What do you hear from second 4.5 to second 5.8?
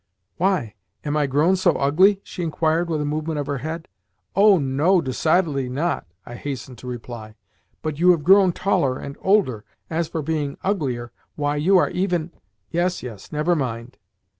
no, decidedly